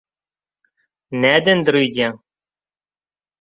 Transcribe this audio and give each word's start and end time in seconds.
Nädendir 1.25 1.77
öýdýäňiz? 1.81 2.19